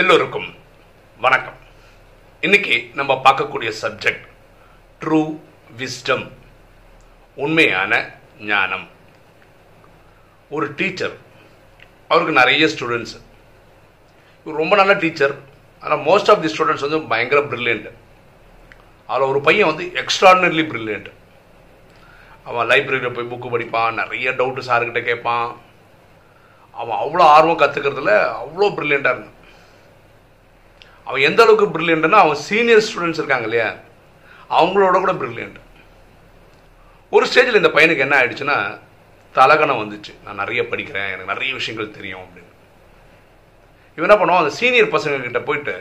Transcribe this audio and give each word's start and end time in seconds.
எல்லோருக்கும் 0.00 0.48
வணக்கம். 1.24 1.56
இன்னைக்கு 2.42 2.74
நம்ம 2.98 3.12
பார்க்கக்கூடிய 3.24 3.70
சப்ஜெக்ட் 3.82 4.26
ட்ரூ 5.02 5.20
விஸ்டம் 5.78 6.24
உண்மையான 7.44 7.92
ஞானம். 8.50 8.84
ஒரு 10.56 10.66
டீச்சர் 10.80 11.14
அவருக்கு 12.08 12.34
நிறைய 12.40 12.66
ஸ்டூடெண்ட்ஸ் 12.72 13.14
ரொம்ப 14.46 14.76
நல்ல 14.80 14.94
டீச்சர் 15.04 15.34
ஆனால் 15.82 16.04
மோஸ்ட் 16.08 16.30
ஆஃப் 16.34 16.42
தி 16.44 16.50
ஸ்டூடெண்ட்ஸ் 16.54 16.86
வந்து 16.86 17.00
பயங்கர 17.14 17.42
பிரில்லியண்ட் 17.54 17.88
அதில் 19.08 19.30
ஒரு 19.32 19.40
பையன் 19.48 19.70
வந்து 19.72 19.86
எக்ஸ்ட்ராடினரிலி 20.02 20.66
ப்ரில்லியண்ட் 20.74 21.10
அவன் 22.50 22.70
லைப்ரரியில் 22.72 23.16
போய் 23.16 23.30
புக்கு 23.32 23.54
படிப்பான் 23.56 23.98
நிறைய 24.02 24.36
டவுட்டு 24.42 24.68
சாருக்கிட்ட 24.68 25.02
கேட்பான். 25.10 25.48
அவன் 26.82 27.00
அவ்வளோ 27.04 27.26
ஆர்வம் 27.36 27.60
கற்றுக்கிறதுல 27.64 28.14
அவ்வளோ 28.44 28.70
ப்ரில்லியண்ட்டாக 28.78 29.16
இருந்தான். 29.16 29.36
அவன் 31.08 31.26
எந்த 31.28 31.42
அளவுக்கு 31.42 31.66
ப்ரில்லியண்ட்னா 31.74 32.18
அவன் 32.24 32.42
சீனியர் 32.48 32.84
ஸ்டூடெண்ட்ஸ் 32.88 33.20
இருக்காங்க 33.20 33.46
இல்லையா? 33.48 33.68
அவங்களோட 34.50 34.96
கூட 34.98 35.12
ப்ரில்லியண்ட் 35.12 35.58
ஒரு 37.10 37.26
ஸ்டேஜில் 37.26 37.60
இந்த 37.60 37.68
பையனுக்கு 37.68 38.04
என்ன 38.06 38.16
ஆயிடுச்சுன்னா 38.20 38.56
தலகணம் 39.34 39.80
வந்துச்சு. 39.82 40.12
நான் 40.24 40.40
நிறைய 40.42 40.62
படிக்கிறேன் 40.62 41.10
எனக்கு 41.12 41.32
நிறைய 41.32 41.54
விஷயங்கள் 41.54 41.96
தெரியும் 41.96 42.20
அப்படின்னு. 42.20 42.52
இவன் 43.96 44.08
என்ன 44.08 44.16
பண்ணுவான்? 44.18 44.42
அந்த 44.44 44.50
சீனியர் 44.50 44.94
பசங்கக்கிட்ட 44.94 45.44
போயிட்டு 45.44 45.74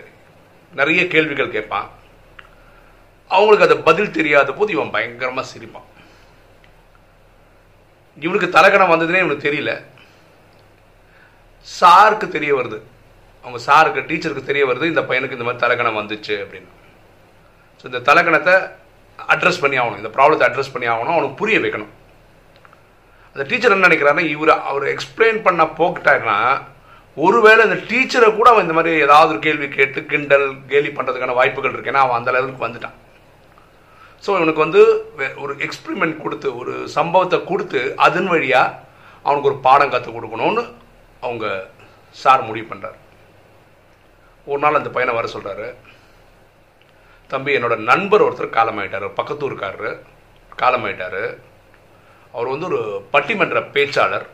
நிறைய 0.73 1.07
கேள்விகள் 1.07 1.55
கேட்பான். 1.55 1.89
அவங்களுக்கு 3.27 3.65
அது 3.65 3.77
பதில் 3.89 4.15
தெரியாத 4.17 4.51
போது 4.53 4.73
இவன் 4.73 4.93
பயங்கரமாக 4.95 5.47
சிரிப்பான். 5.53 5.87
இவனுக்கு 8.19 8.59
தலகணம் 8.59 8.91
வந்ததுன்னே 8.91 9.23
இவனுக்கு 9.23 9.49
தெரியல. 9.49 9.71
சாருக்கு 11.79 12.27
தெரிய 12.27 12.51
வருது. 12.55 12.79
அவங்க 13.43 13.59
சாருக்கு 13.67 14.07
டீச்சருக்கு 14.09 14.49
தெரிய 14.49 14.63
வருது 14.69 14.91
இந்த 14.93 15.03
பையனுக்கு 15.09 15.37
இந்த 15.37 15.47
மாதிரி 15.47 15.63
தலகணம் 15.65 15.99
வந்துச்சு 16.01 16.35
அப்படின்னு. 16.43 16.71
ஸோ 17.79 17.85
இந்த 17.91 18.01
தலகணத்தை 18.09 18.55
அட்ரஸ் 19.33 19.61
பண்ணி 19.63 19.77
ஆகணும். 19.81 20.01
இந்த 20.01 20.11
ப்ராப்ளத்தை 20.15 20.45
அட்ரஸ் 20.47 20.73
பண்ணி 20.73 20.87
ஆகணும். 20.93 21.15
அவனுக்கு 21.15 21.39
புரிய 21.41 21.59
வைக்கணும். 21.65 21.93
அந்த 23.33 23.43
டீச்சர் 23.49 23.73
என்ன 23.75 23.87
நினைக்கிறாருன்னா 23.87 24.25
இவர் 24.35 24.51
அவர் 24.69 24.85
எக்ஸ்பிளைன் 24.95 25.39
பண்ண 25.47 25.63
போக்கிட்டாருன்னா 25.79 26.39
ஒருவேளை 27.17 27.61
இந்த 27.67 27.77
டீச்சரை 27.89 28.27
கூட 28.37 28.47
அவன் 28.51 28.65
இந்த 28.65 28.75
மாதிரி 28.77 28.91
ஏதாவது 29.05 29.31
ஒரு 29.33 29.41
கேள்வி 29.45 29.67
கேட்டு 29.75 29.99
கிண்டல் 30.11 30.47
கேலி 30.71 30.89
பண்ணுறதுக்கான 30.97 31.35
வாய்ப்புகள் 31.39 31.73
இருக்கு. 31.73 31.91
ஏன்னா 31.93 32.03
அவன் 32.05 32.19
அந்த 32.19 32.31
லெவலுக்கு 32.35 32.65
வந்துட்டான். 32.65 32.97
ஸோ 34.23 34.29
இவனுக்கு 34.39 34.65
வந்து 34.65 34.81
ஒரு 35.43 35.53
எக்ஸ்பிரிமெண்ட் 35.65 36.15
கொடுத்து 36.25 36.47
ஒரு 36.59 36.73
சம்பவத்தை 36.97 37.39
கொடுத்து 37.49 37.81
அதன் 38.07 38.29
வழியாக 38.33 38.75
அவனுக்கு 39.25 39.49
ஒரு 39.51 39.57
பாடம் 39.67 39.91
கற்றுக் 39.93 40.17
கொடுக்கணும்னு 40.17 40.63
அவங்க 41.25 41.45
சார் 42.23 42.47
முடிவு 42.49 42.67
பண்ணுறாரு 42.71 42.97
ஒரு 44.47 44.59
நாள் 44.59 44.73
அந்த 44.73 44.89
பையனை 44.89 45.21
வர 45.21 45.27
சொல்கிறாரு 45.33 45.75
தம்பி 47.27 47.55
என்னோடய 47.55 47.77
நண்பர் 47.77 48.23
ஒருத்தர் 48.23 48.53
காலமாயிட்டார். 48.53 49.11
பக்கத்தூருக்காரரு 49.17 49.99
காலமாயிட்டார். 50.61 51.37
அவர் 52.31 52.47
வந்து 52.47 52.65
ஒரு 52.65 53.05
பட்டிமன்ற 53.13 53.61
பேச்சாளர். 53.73 54.25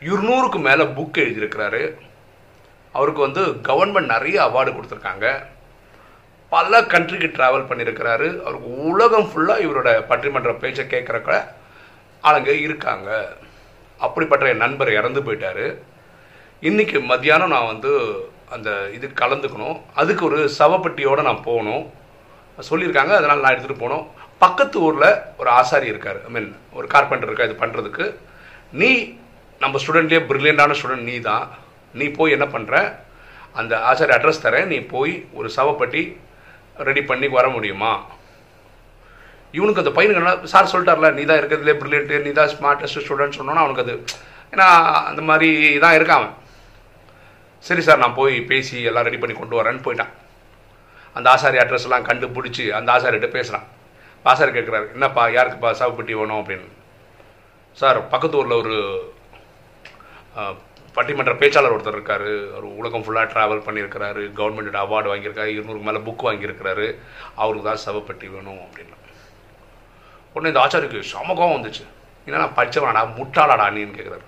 இருநூறுக்கு 0.00 0.58
மேலே 0.58 0.84
புக் 0.84 1.18
எழுதியிருக்கிறாரு. 1.18 1.98
அவருக்கு 2.92 3.20
வந்து 3.20 3.46
கவர்மெண்ட் 3.46 4.06
நிறைய 4.06 4.44
அவார்டு 4.44 4.74
கொடுத்துருக்காங்க. 4.74 5.46
பல 6.48 6.80
கண்ட்ரிக்கு 6.80 7.28
ட்ராவல் 7.32 7.68
பண்ணியிருக்கிறாரு. 7.70 8.40
அவருக்கு 8.40 8.76
உலகம் 8.76 9.30
ஃபுல்லாக 9.30 9.64
இவரோட 9.66 9.88
பட்டிமன்ற 10.08 10.58
பேச்சை 10.58 10.84
கேட்குறக்க 10.84 11.44
ஆளுங்க 12.22 12.46
இருக்காங்க. 12.46 13.36
அப்படிப்பட்ட 13.98 14.48
என் 14.48 14.56
நண்பர் 14.56 14.92
இறந்து 14.92 15.20
போயிட்டாரு. 15.20 15.66
இன்றைக்கி 16.60 17.02
மத்தியானம் 17.02 17.48
நான் 17.48 17.66
வந்து 17.66 18.20
அந்த 18.54 18.68
இது 18.96 19.06
கலந்துக்கணும். 19.22 19.76
அதுக்கு 20.00 20.22
ஒரு 20.28 20.38
சவப்பட்டியோடு 20.58 21.26
நான் 21.28 21.46
போகணும். 21.48 21.84
சொல்லியிருக்காங்க 22.70 23.12
அதனால் 23.18 23.42
நான் 23.42 23.54
எடுத்துகிட்டு 23.54 23.84
போனோம். 23.84 24.04
பக்கத்து 24.44 24.76
ஊரில் 24.86 25.08
ஒரு 25.40 25.48
ஆசாரி 25.58 25.86
இருக்கார். 25.92 26.18
ஐ 26.26 26.30
மீன் 26.34 26.50
ஒரு 26.78 26.86
கார்பெண்டர் 26.94 27.30
இருக்கா 27.30 27.48
இது 27.48 27.56
பண்ணுறதுக்கு 27.62 28.04
நீ 28.80 28.90
நம்ம 29.64 29.78
ஸ்டூடெண்ட்லேயே 29.82 30.20
ப்ரில்லியண்டான 30.30 30.76
ஸ்டூடெண்ட் 30.78 31.08
நீ 31.10 31.16
தான் 31.30 31.44
நீ 32.00 32.06
போய் 32.18 32.34
என்ன 32.36 32.46
பண்ணுற 32.54 32.74
அந்த 33.60 33.72
ஆசாரி 33.90 34.12
அட்ரஸ் 34.16 34.44
தரேன். 34.46 34.70
நீ 34.72 34.78
போய் 34.94 35.12
ஒரு 35.38 35.48
சவப்பட்டி 35.56 36.02
ரெடி 36.88 37.02
பண்ணி 37.10 37.28
வர 37.36 37.46
முடியுமா? 37.56 37.92
இவனுக்கு 39.58 39.82
அந்த 39.82 39.92
பையனுக்கு 39.96 40.22
என்ன 40.22 40.50
சார் 40.52 40.72
சொல்லிட்டார்ல 40.72 41.08
நீ 41.16 41.22
தான் 41.30 41.40
இருக்கிறதுலே 41.40 41.74
ப்ரில்லியன்ட்டு 41.80 42.22
நீ 42.26 42.32
தான் 42.40 42.52
ஸ்மார்ட்டஸ்ட் 42.56 43.02
ஸ்டூடெண்ட் 43.04 43.38
சொன்னோன்னா 43.38 43.64
அவனுக்கு 43.64 43.84
அது 43.86 43.94
ஏன்னா 44.52 44.68
அந்த 45.10 45.22
மாதிரி 45.30 45.50
தான் 45.84 45.96
இருக்கான் 45.98 46.20
அவன். 46.20 46.34
சரி 47.70 47.82
சார் 47.86 48.00
நான் 48.02 48.18
போய் 48.18 48.36
பேசி 48.50 48.76
எல்லாம் 48.88 49.04
ரெடி 49.06 49.18
பண்ணி 49.22 49.34
கொண்டு 49.36 49.54
வரேன்னு 49.58 49.84
போயிட்டான். 49.86 50.12
அந்த 51.16 51.26
ஆசாரி 51.32 51.58
அட்ரஸ் 51.62 51.86
எல்லாம் 51.86 52.06
கண்டுபிடிச்சி 52.08 52.64
அந்த 52.78 52.88
ஆசாரிகிட்ட 52.94 53.28
பேசுகிறான் 53.36 53.66
ஆசாரி 54.30 54.52
கேட்குறாரு 54.56 54.86
என்னப்பா 54.96 55.22
யாருக்குப்பா 55.36 55.70
சாவுப்பட்டி 55.80 56.14
வேணும்? 56.20 56.40
அப்படின்னு. 56.40 56.66
சார் 57.80 57.98
பக்கத்து 58.12 58.38
ஊரில் 58.38 58.56
ஒரு 58.62 58.74
பட்டிமன்ற 60.96 61.34
பேச்சாளர் 61.42 61.74
ஒருத்தர் 61.74 61.96
இருக்கார். 61.98 62.26
அவர் 62.54 62.66
உலகம் 62.80 63.04
ஃபுல்லாக 63.04 63.30
ட்ராவல் 63.34 63.64
பண்ணியிருக்கிறாரு. 63.66 64.24
கவர்மெண்ட்டோட 64.40 64.80
அவார்டு 64.84 65.12
வாங்கியிருக்காரு. 65.12 65.54
இருநூறுக்கு 65.56 65.88
மேலே 65.88 66.02
புக் 66.08 66.26
வாங்கியிருக்கிறாரு. 66.28 66.88
அவருக்கு 67.42 67.68
தான் 67.68 67.84
சவப்பட்டி 67.86 68.28
வேணும் 68.34 68.60
அப்படின்னு. 68.66 68.98
உடனே 70.34 70.52
இந்த 70.52 70.62
ஆச்சாரிக்கு 70.64 71.04
சமகம் 71.14 71.54
வந்துச்சு. 71.56 71.86
ஏன்னா 72.26 72.42
நான் 72.42 72.58
படித்தவனாடா 72.58 73.04
முட்டாளாடா 73.20 73.68
நீன்னு 73.78 73.96
கேட்குறாரு 74.00 74.26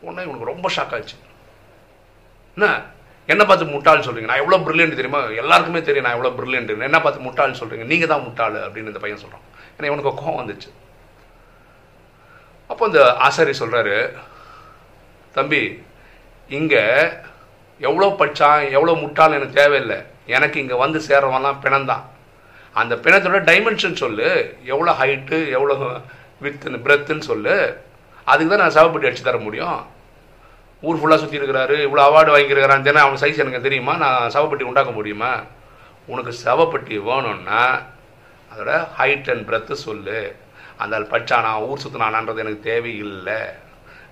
உடனே 0.00 0.22
இவனுக்கு 0.28 0.52
ரொம்ப 0.52 0.68
ஷாக் 0.76 0.94
ஆச்சு. 0.98 1.18
என்ன? 2.56 2.68
என்ன 3.32 3.42
பார்த்து 3.48 3.72
முட்டாள் 3.74 4.04
சொல்றீங்க. 4.06 4.28
நான் 4.30 4.42
எவ்வளோ 4.42 4.58
பிரில்லியன்ட் 4.66 4.98
தெரியுமா? 5.00 5.20
எல்லாருக்குமே 5.42 5.80
தெரியும் 5.88 6.06
நான் 6.06 6.16
எவ்வளோ 6.16 6.32
பிரில்லியன்ட் 6.38 6.70
என்ன 6.90 7.00
பார்த்து 7.04 7.26
முட்டாள் 7.26 7.58
சொல்றீங்க. 7.60 7.86
நீங்க 7.92 8.06
தான் 8.12 8.24
முட்டாள் 8.26 8.56
அப்படின்னு 8.66 8.92
இந்த 8.92 9.02
பையன் 9.04 9.22
சொல்றான். 9.24 9.44
ஏன்னா 9.74 9.88
இவனுக்கு 9.90 10.12
கோவம் 10.22 10.40
வந்துச்சு. 10.40 10.70
அப்போ 12.70 12.82
இந்த 12.90 13.02
ஆசாரி 13.26 13.52
சொல்றாரு 13.62 13.96
தம்பி 15.36 15.62
இங்க 16.58 16.76
எவ்வளோ 17.88 18.08
படித்தான் 18.20 18.60
எவ்வளோ 18.76 18.94
முட்டாள் 19.02 19.36
எனக்கு 19.36 19.60
தேவையில்லை. 19.60 19.98
எனக்கு 20.36 20.56
இங்க 20.62 20.76
வந்து 20.84 20.98
சேர்றவன்லாம் 21.08 21.62
பிணந்தான் 21.64 22.04
அந்த 22.80 22.94
பிணத்தோட 23.04 23.38
டைமென்ஷன் 23.50 24.00
சொல்லு. 24.02 24.28
எவ்வளோ 24.72 24.92
ஹைட்டு 25.00 25.38
எவ்வளோ 25.56 25.74
வித்துன்னு 26.44 26.84
பிரெத்துன்னு 26.86 27.24
சொல்லு. 27.30 27.54
அதுக்கு 28.30 28.50
தான் 28.52 28.62
நான் 28.64 28.76
சவப்பட்டி 28.76 29.08
அடிச்சு 29.08 29.28
தர 29.28 29.38
முடியும். 29.46 29.80
ஊர் 30.86 30.98
ஃபுல்லாக 31.00 31.22
சுற்றி 31.22 31.38
இருக்கிறாரு 31.38 31.76
இவ்வளோ 31.86 32.02
அவார்டு 32.08 32.34
வாங்கியிருக்கிறான் 32.34 32.86
தானே 32.88 33.00
அவன் 33.06 33.22
சைஸ் 33.22 33.42
எனக்கு 33.42 33.66
தெரியுமா? 33.66 33.94
நான் 34.02 34.34
சவப்பட்டி 34.34 34.68
உண்டாக்க 34.68 34.92
முடியுமா? 34.98 35.32
உனக்கு 36.12 36.32
சவப்பட்டி 36.44 36.96
வேணும்னா 37.08 37.62
அதோட 38.52 38.72
ஹைட் 38.98 39.28
அண்ட் 39.32 39.48
பிரெத்து 39.48 39.74
சொல்லு. 39.86 40.20
அந்த 40.82 40.96
ஆள் 40.98 41.10
படிச்சானா 41.12 41.50
ஊர் 41.66 41.82
சுற்றினானான்றது 41.82 42.42
எனக்கு 42.44 42.60
தேவையில்லை. 42.70 43.40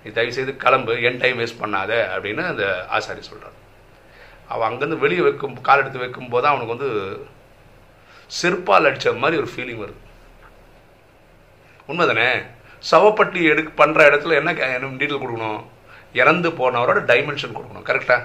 நீ 0.03 0.09
தயவு 0.17 0.35
செய்து 0.37 0.51
கிளம்பு 0.63 0.93
என் 1.07 1.19
டைம் 1.23 1.39
வேஸ்ட் 1.39 1.61
பண்ணாத 1.63 1.91
அப்படின்னு 2.15 2.43
அந்த 2.51 2.65
ஆசாரி 2.97 3.23
சொல்கிறார் 3.29 3.57
அவன் 4.53 4.67
அங்கேருந்து 4.69 5.03
வெளியே 5.03 5.23
வைக்கும் 5.25 5.57
கால் 5.67 5.81
எடுத்து 5.81 6.03
வைக்கும்போது 6.03 6.35
போது 6.35 6.51
அவனுக்கு 6.51 6.75
வந்து 6.75 6.91
செருப்பால் 8.37 8.87
அடித்த 8.89 9.11
மாதிரி 9.23 9.41
ஒரு 9.41 9.49
ஃபீலிங் 9.53 9.81
வருது. 9.83 9.99
உண்மைதானே? 11.89 12.29
சவப்பட்டி 12.91 13.41
எடுக்க 13.51 13.69
பண்ணுற 13.81 13.99
இடத்துல 14.09 14.39
என்ன 14.39 14.51
டீட்டெயில் 14.53 15.21
கொடுக்கணும்? 15.23 15.61
இறந்து 16.13 16.49
போனவரோட 16.59 16.99
டைமென்ஷன் 17.11 17.55
கொடுக்கணும் 17.55 17.87
கரெக்டாக 17.89 18.21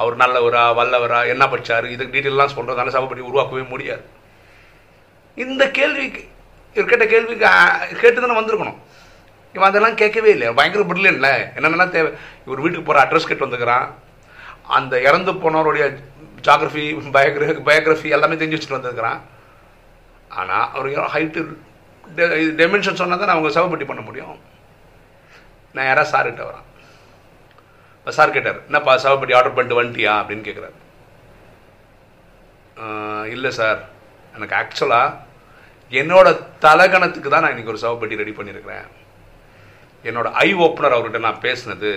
அவர் 0.00 0.16
நல்லவரா 0.22 0.62
வல்லவரா 0.78 1.20
என்ன 1.32 1.44
படித்தார் 1.52 1.86
இதுக்கு 1.94 2.14
டீட்டெயிலாம் 2.14 2.54
சொல்கிறதால 2.56 2.94
சபைப்படி 2.94 3.22
உருவாக்கவே 3.28 3.62
முடியாது. 3.72 4.04
இந்த 5.44 5.62
கேள்விக்கு 5.78 6.22
இவர் 6.74 6.90
கேட்ட 6.90 7.06
கேள்விக்கு 7.12 7.46
கேட்டு 8.02 8.18
தானே 8.20 8.38
வந்திருக்கணும். 8.38 8.80
இவன் 9.54 9.68
அதெல்லாம் 9.68 10.00
கேட்கவே 10.00 10.30
இல்லை 10.36 10.48
பயங்கர 10.58 10.82
பிரில்லியன்ல 10.90 11.28
என்னென்னலாம் 11.58 11.94
தேவை? 11.94 12.10
இவர் 12.46 12.62
வீட்டுக்கு 12.64 12.88
போகிற 12.88 13.04
அட்ரஸ் 13.04 13.28
கேட்டு 13.28 13.46
வந்துக்கிறான். 13.46 13.86
அந்த 14.78 14.94
இறந்து 15.08 15.32
போனவருடைய 15.44 15.86
ஜாகிரஃபி 16.46 16.84
பயோகிர 17.16 17.46
பயோகிராஃபி 17.68 18.08
எல்லாமே 18.16 18.38
தெரிஞ்சு 18.40 18.58
வச்சுட்டு 18.58 18.78
வந்திருக்கிறான். 18.78 19.20
ஆனால் 20.40 20.68
அவர் 20.74 21.10
ஹைட்டு 21.14 21.40
டெமென்ஷன் 22.60 23.00
சொன்னால் 23.00 23.20
தான் 23.22 23.34
அவங்க 23.34 23.50
சவப்பட்டி 23.56 23.86
பண்ண 23.88 24.02
முடியும். 24.08 24.36
நான் 25.74 25.88
யாராவது 25.90 26.12
சார்கிட்ட 26.12 26.42
வரேன். 26.50 26.66
சார் 28.16 28.34
கேட்டார் 28.34 28.58
என்னப்பா 28.68 28.92
சவப்பட்டி 29.04 29.36
ஆர்டர் 29.38 29.54
பண்ணிட்டு 29.56 29.80
வந்துட்டியா? 29.80 30.12
அப்படின்னு 30.20 30.46
கேட்குறாரு 30.48 30.76
இல்லை 33.34 33.50
சார். 33.60 33.80
எனக்கு 34.36 34.56
ஆக்சுவலாக 34.60 35.14
என்னோட 36.00 36.28
தலகணத்துக்கு 36.64 37.28
தான் 37.32 37.44
நான் 37.44 37.54
இன்னைக்கு 37.54 37.72
ஒரு 37.74 37.82
சவப்பட்டி 37.84 38.20
ரெடி 38.20 38.32
பண்ணியிருக்கிறேன் 38.38 38.86
என்னோட 40.08 40.28
ஐ 40.46 40.48
ஓப்பனர் 40.66 40.94
அவர்கிட்ட 40.96 41.20
நான் 41.26 41.44
பேசினது 41.46 41.92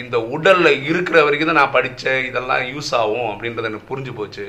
இந்த 0.00 0.16
உடலில் 0.34 0.82
இருக்கிற 0.90 1.18
வரைக்கும் 1.26 1.50
தான் 1.50 1.60
நான் 1.60 1.76
படித்தேன் 1.76 2.20
இதெல்லாம் 2.30 2.64
யூஸ் 2.72 2.90
ஆகும் 3.00 3.30
அப்படின்றது 3.32 3.70
எனக்கு 3.70 3.90
புரிஞ்சு 3.90 4.12
போச்சு. 4.18 4.46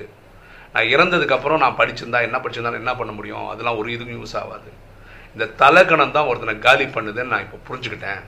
நான் 0.74 0.90
இறந்ததுக்கு 0.96 1.36
அப்புறம் 1.38 1.64
நான் 1.64 1.80
படிச்சிருந்தா 1.80 2.20
என்ன 2.28 2.38
படிச்சிருந்தாலும் 2.42 2.82
என்ன 2.84 2.94
பண்ண 3.00 3.12
முடியும்? 3.20 3.48
அதெல்லாம் 3.52 3.80
ஒரு 3.82 3.90
இதுக்கும் 3.96 4.20
யூஸ் 4.20 4.36
ஆகாது. 4.42 4.70
இந்த 5.36 5.46
தலகணம் 5.62 6.16
தான் 6.18 6.30
ஒருத்தனை 6.32 6.56
காலி 6.68 6.86
பண்ணுதுன்னு 6.98 7.34
நான் 7.34 7.46
இப்போ 7.46 7.60
புரிஞ்சுக்கிட்டேன். 7.70 8.22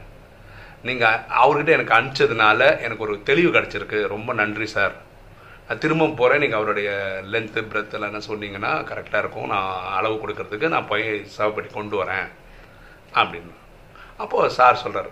நீங்கள் 0.87 1.19
அவர்கிட்ட 1.41 1.71
எனக்கு 1.77 1.97
அனுப்பிச்சதுனால 1.97 2.59
எனக்கு 2.85 3.05
ஒரு 3.07 3.15
தெளிவு 3.29 3.49
கிடச்சிருக்கு. 3.55 3.99
ரொம்ப 4.15 4.33
நன்றி 4.33 4.67
சார். 4.75 4.93
நான் 5.65 5.81
திரும்ப 5.83 6.07
போகிறேன் 6.19 6.41
நீங்கள் 6.43 6.59
அவருடைய 6.59 6.89
லென்த்து 7.33 7.61
பிரெத் 7.71 7.93
எல்லாம் 7.97 8.11
என்ன 8.11 8.23
சொன்னீங்கன்னா 8.29 8.71
கரெக்டாக 8.91 9.21
இருக்கும். 9.23 9.49
நான் 9.53 9.73
அளவு 9.97 10.15
கொடுக்கறதுக்கு 10.21 10.73
நான் 10.75 10.87
போய் 10.91 11.05
சவப்பட்டி 11.37 11.69
கொண்டு 11.73 11.95
வரேன். 12.03 12.27
அப்படின்னு. 13.19 13.53
அப்போது 14.23 14.53
சார் 14.57 14.81
சொல்கிறார் 14.83 15.11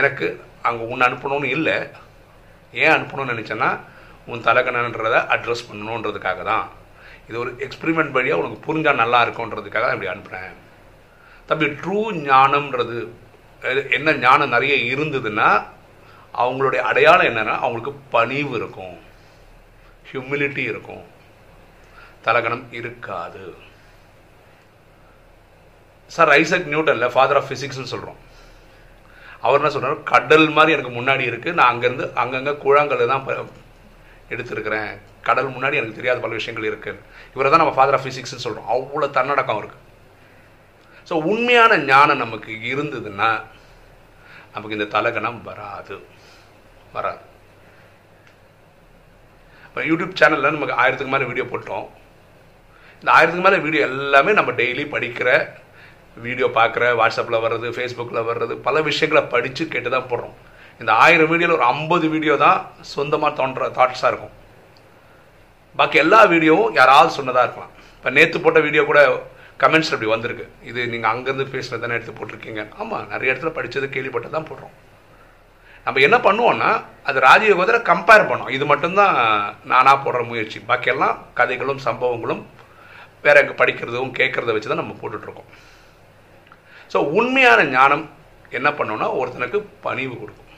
எனக்கு 0.00 0.26
அங்கே 0.68 0.84
உன்னை 0.92 1.04
அனுப்பணும்னு 1.08 1.54
இல்லை. 1.56 1.76
ஏன் 2.82 2.94
அனுப்பணும்னு 2.96 3.34
நினச்சேன்னா 3.34 3.70
உன் 4.32 4.44
தலைக்கணன்றதை 4.46 5.20
அட்ரஸ் 5.34 5.68
பண்ணணுன்றதுக்காக 5.68 6.42
தான். 6.52 6.66
இது 7.28 7.38
ஒரு 7.38 7.50
எக்ஸ்பிரிமெண்ட் 7.66 8.16
வழியாக 8.16 8.42
உனக்கு 8.42 8.58
புரிஞ்சால் 8.66 9.02
நல்லா 9.02 9.18
இருக்கும்ன்றதுக்காக 9.24 9.84
தான் 9.86 9.96
இப்படி 9.96 10.12
அனுப்புகிறேன் 10.12 10.52
தம்பி 11.48 11.66
ட்ரூ 11.80 11.98
ஞானம்ன்றது 12.28 12.98
என்ன 13.90 14.12
ஞானம் 14.12 14.48
நிறைய 14.48 14.94
இருந்ததுன்னா 14.94 15.66
அவங்களுடைய 16.34 16.76
அடையாளம் 16.76 17.26
என்னன்னா 17.26 17.54
அவங்களுக்கு 17.54 17.92
பணிவு 18.10 18.56
இருக்கும். 18.56 18.98
ஹியூமிலிட்டி 20.12 20.58
இருக்கும். 20.58 21.04
தலகணம் 22.24 22.72
இருக்காது. 22.72 23.54
சார் 26.06 26.28
ஐசக் 26.28 26.68
நியூட்டன்ல 26.70 27.10
ஃபாதர் 27.10 27.36
ஆஃப் 27.36 27.50
ஃபிசிக்ஸ்னு 27.50 27.92
சொல்கிறோம் 27.94 28.18
அவர் 29.40 29.60
என்ன 29.60 29.72
சொல்றாரு? 29.74 30.02
கடல் 30.02 30.48
மாதிரி 30.48 30.80
எனக்கு 30.80 31.00
முன்னாடி 31.00 31.20
இருக்கு. 31.20 31.52
நான் 31.52 31.74
அங்கேருந்து 31.74 32.12
அங்கங்கே 32.12 32.50
கூழாங்கல் 32.50 33.06
தான் 33.06 33.26
எடுத்திருக்கிறேன். 34.30 34.98
கடல் 35.22 35.50
முன்னாடி 35.50 35.74
எனக்கு 35.80 35.94
தெரியாத 35.94 36.20
பல 36.20 36.32
விஷயங்கள் 36.32 36.68
இருக்கு. 36.70 37.00
இவரை 37.34 37.50
தான் 37.50 37.60
நம்ம 37.60 37.74
ஃபாதர் 37.74 37.94
ஆஃப் 37.94 38.06
ஃபிசிக்ஸ்னு 38.06 38.44
சொல்கிறோம் 38.46 38.70
அவ்வளோ 38.74 39.10
தன்னடக்கம் 39.10 39.58
இருக்கு 39.58 39.86
ஸோ 41.08 41.14
உண்மையான 41.30 41.72
ஞானம் 41.90 42.22
நமக்கு 42.24 42.52
இருந்ததுன்னா 42.72 43.28
நமக்கு 44.54 44.76
இந்த 44.78 44.88
தலகணம் 44.96 45.38
வராது. 45.48 45.96
வராது. 46.96 47.22
இப்போ 49.68 49.80
யூடியூப் 49.90 50.18
சேனலில் 50.20 50.56
நமக்கு 50.56 50.78
ஆயிரத்துக்கு 50.82 51.14
மேலே 51.14 51.28
வீடியோ 51.30 51.46
போட்டோம். 51.52 51.86
இந்த 53.00 53.10
ஆயிரத்துக்கு 53.16 53.46
மேலே 53.46 53.58
வீடியோ 53.66 53.82
எல்லாமே 53.90 54.32
நம்ம 54.38 54.52
டெய்லி 54.60 54.84
படிக்கிற 54.94 55.30
வீடியோ 56.26 56.46
பார்க்குற 56.58 56.84
வாட்ஸ்அப்பில் 57.00 57.42
வர்றது 57.44 57.68
ஃபேஸ்புக்கில் 57.76 58.28
வர்றது 58.30 58.54
பல 58.66 58.76
விஷயங்களை 58.88 59.22
படித்து 59.34 59.64
கேட்டு 59.74 59.90
தான் 59.96 60.08
போடுறோம். 60.12 60.36
இந்த 60.80 60.90
ஆயிரம் 61.04 61.30
வீடியோவில் 61.32 61.56
ஒரு 61.58 61.66
ஐம்பது 61.74 62.06
வீடியோ 62.14 62.34
தான் 62.46 62.58
சொந்தமாக 62.94 63.32
தோன்ற 63.40 63.68
தாட்ஸாக 63.78 64.10
இருக்கும். 64.12 64.34
பாக்கி 65.78 65.98
எல்லா 66.04 66.20
வீடியோவும் 66.34 66.74
யாராவது 66.80 67.16
சொன்னதாக 67.18 67.46
இருக்கலாம். 67.46 67.72
இப்போ 67.98 68.10
நேற்று 68.16 68.38
போட்ட 68.44 68.60
வீடியோ 68.66 68.82
கூட 68.90 69.00
கமெண்ட்ஸ் 69.62 69.92
அப்படி 69.92 70.10
வந்திருக்கு. 70.14 70.44
இது 70.70 70.80
நீங்கள் 70.92 71.10
அங்கேருந்து 71.12 71.46
பேசுகிறது 71.54 71.82
தானே 71.84 71.96
எடுத்து 71.98 72.18
போட்டிருக்கீங்க. 72.18 72.62
ஆமாம் 72.82 73.08
நிறைய 73.12 73.32
இடத்துல 73.32 73.50
படித்தது 73.56 73.86
கேள்விப்பட்டு 73.96 74.36
தான் 74.36 74.48
போடுறோம். 74.50 74.74
நம்ம 75.86 76.00
என்ன 76.06 76.16
பண்ணுவோம்னா 76.26 76.70
அது 77.08 77.18
ராஜயோகத்தில் 77.28 77.88
கம்பேர் 77.90 78.28
பண்ணோம் 78.30 78.52
இது 78.56 78.64
மட்டும்தான் 78.72 79.16
நானாக 79.72 79.96
போடுற 80.04 80.20
முயற்சி. 80.30 80.58
பாக்கியெல்லாம் 80.70 81.16
கதைகளும் 81.38 81.82
சம்பவங்களும் 81.88 82.42
வேற 83.24 83.36
எங்கே 83.42 83.54
படிக்கிறதும் 83.60 84.12
கேட்குறத 84.18 84.54
வச்சு 84.54 84.70
தான் 84.72 84.82
நம்ம 84.82 84.96
போட்டுட்ருக்கோம். 85.00 85.50
ஸோ 86.92 87.00
உண்மையான 87.18 87.60
ஞானம் 87.76 88.04
என்ன 88.58 88.68
பண்ணோம்னா 88.78 89.08
ஒருத்தனுக்கு 89.20 89.58
பணிவு 89.86 90.14
கொடுக்கும். 90.20 90.52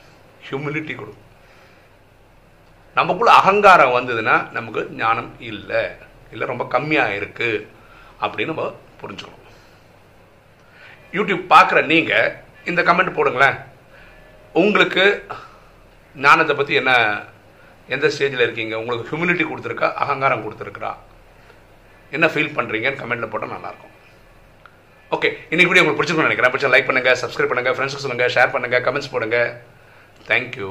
ஹியூமிலிட்டி 0.48 0.94
கொடுக்கும். 1.00 1.26
நமக்குள்ள 2.98 3.32
அகங்காரம் 3.40 3.96
வந்ததுன்னா 3.98 4.36
நமக்கு 4.56 4.82
ஞானம் 5.00 5.30
இல்லை. 5.50 5.82
இல்லை 6.34 6.44
ரொம்ப 6.52 6.64
கம்மியாக 6.74 7.16
இருக்குது 7.18 7.66
அப்படின்னு 8.24 8.52
நம்ம 8.54 8.66
புரிஞ்சுக்கணும். 9.02 9.46
யூடியூப் 11.16 11.44
பார்க்குற 11.52 11.78
நீங்கள் 11.92 12.32
இந்த 12.70 12.80
கமெண்ட் 12.88 13.16
போடுங்களேன். 13.18 13.58
உங்களுக்கு 14.62 15.04
ஞானத்தை 16.24 16.54
பற்றி 16.56 16.74
என்ன 16.80 16.92
எந்த 17.94 18.06
ஸ்டேஜில் 18.14 18.44
இருக்கீங்க? 18.46 18.74
உங்களுக்கு 18.80 19.08
ஹியூமினிட்டி 19.10 19.44
கொடுத்துருக்கா? 19.50 19.88
அகங்காரம் 20.02 20.44
கொடுத்துருக்குறா? 20.44 20.90
என்ன 22.16 22.26
ஃபீல் 22.32 22.56
பண்ணுறீங்கன்னு 22.56 23.00
கமெண்ட்டில் 23.02 23.32
போட்டால் 23.32 23.54
நல்லாயிருக்கும். 23.56 23.94
ஓகே 25.16 25.28
இன்னைக்கு 25.52 25.70
வீடியோ 25.70 25.82
உங்களுக்கு 25.82 26.00
பிடிச்சிருக்கும்னு 26.00 26.30
நினைக்கிறேன். 26.30 26.52
பிடிச்சா 26.54 26.72
லைக் 26.74 26.88
பண்ணுங்கள் 26.88 27.20
சப்ஸ்கிரைப் 27.22 27.52
பண்ணுங்கள் 27.52 27.74
ஃப்ரெண்ட்ஸுக்கு 27.76 28.06
சொல்லுங்கள் 28.06 28.34
ஷேர் 28.36 28.52
பண்ணுங்கள் 28.54 28.84
கமெண்ட்ஸ் 28.86 29.12
போடுங்க. 29.14 29.38
தேங்க்யூ 30.30 30.70